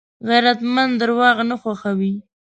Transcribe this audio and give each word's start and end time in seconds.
غیرتمند 0.27 0.93
درواغ 1.01 1.37
نه 1.49 1.55
خوښوي 1.61 2.13